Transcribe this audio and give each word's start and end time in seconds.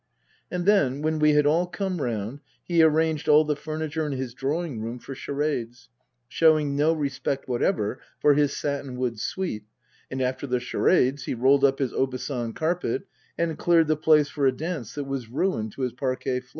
And 0.49 0.65
then 0.65 1.03
when 1.03 1.19
we 1.19 1.33
had 1.33 1.45
all 1.45 1.67
come 1.67 2.01
round, 2.01 2.39
he 2.63 2.83
rearranged 2.83 3.29
all 3.29 3.45
the 3.45 3.55
furniture 3.55 4.03
in 4.03 4.13
his 4.13 4.33
drawing 4.33 4.81
room 4.81 4.97
for 4.97 5.13
charades 5.13 5.89
(showing 6.27 6.75
no 6.75 6.91
respect 6.91 7.47
whatever 7.47 8.01
for 8.19 8.33
his 8.33 8.51
satinwood 8.57 9.19
suite); 9.19 9.67
and 10.09 10.19
after 10.19 10.47
the 10.47 10.59
charades 10.59 11.25
he 11.25 11.35
rolled 11.35 11.63
up 11.63 11.77
his 11.77 11.93
Aubusson 11.93 12.53
carpet 12.53 13.03
and 13.37 13.59
cleared 13.59 13.87
the 13.89 13.95
place 13.95 14.27
for 14.27 14.47
a 14.47 14.51
dance 14.51 14.95
that 14.95 15.03
was 15.03 15.29
ruin 15.29 15.69
to 15.69 15.81
his 15.83 15.93
parquet 15.93 16.39
floor. 16.39 16.49